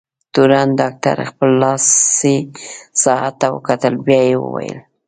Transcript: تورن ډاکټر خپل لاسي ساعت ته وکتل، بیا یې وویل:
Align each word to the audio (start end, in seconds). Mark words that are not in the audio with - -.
تورن 0.33 0.69
ډاکټر 0.81 1.15
خپل 1.29 1.49
لاسي 1.61 2.37
ساعت 3.03 3.33
ته 3.41 3.47
وکتل، 3.55 3.93
بیا 4.05 4.21
یې 4.29 4.35
وویل: 4.41 4.79